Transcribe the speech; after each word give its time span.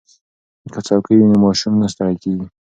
که 0.73 0.79
څوکۍ 0.87 1.15
وي 1.17 1.25
نو 1.31 1.37
ماشوم 1.45 1.73
نه 1.81 1.87
ستړی 1.93 2.15
کیږي. 2.23 2.47